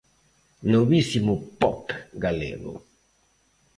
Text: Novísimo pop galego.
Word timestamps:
Novísimo 0.73 1.33
pop 1.61 1.83
galego. 2.23 2.73